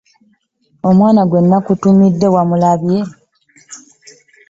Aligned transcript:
omwana 0.89 1.21
gwe 1.29 1.39
nnakutumidde 1.43 2.27
wamulabye? 2.35 2.99